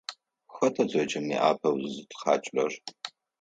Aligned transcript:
Хэта 0.55 0.83
зэкӏэм 0.91 1.27
апэу 1.49 1.77
зызытхьакӏырэр? 1.81 2.73